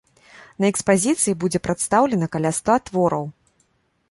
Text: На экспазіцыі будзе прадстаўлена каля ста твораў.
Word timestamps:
На 0.63 0.67
экспазіцыі 0.71 1.37
будзе 1.43 1.59
прадстаўлена 1.67 2.31
каля 2.37 2.51
ста 2.63 2.79
твораў. 2.89 3.25